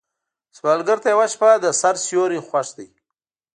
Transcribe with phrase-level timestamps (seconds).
[0.57, 2.87] سوالګر ته یوه شپه د سر سیوری خوښ دی